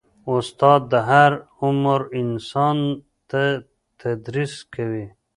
[0.35, 1.31] استاد د هر
[1.61, 2.77] عمر انسان
[3.29, 3.41] ته
[4.01, 5.05] تدریس کوي.